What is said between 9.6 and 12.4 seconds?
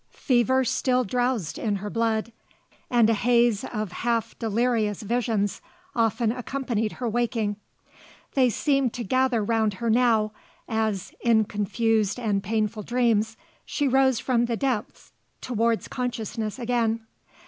her now, as, in confused